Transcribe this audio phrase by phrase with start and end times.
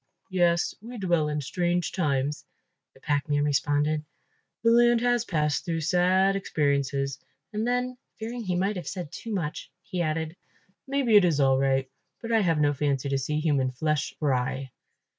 [0.31, 2.43] "Yes, we dwell in strange times,"
[2.95, 4.03] the packman responded,
[4.63, 7.19] "the land has passed through sad experiences,"
[7.53, 10.35] and then, fearing he might have said too much, he added,
[10.87, 11.87] "Maybe it is all right,
[12.19, 14.71] but I have no fancy to see human flesh fry."